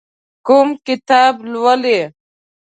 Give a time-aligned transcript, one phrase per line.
[0.47, 1.99] کوم کتاب لولئ؟